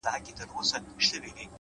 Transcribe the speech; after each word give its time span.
درناوی 0.05 0.33
د 0.37 0.41
انسان 0.57 0.83
ښکلا 1.03 1.17
ده؛ 1.35 1.45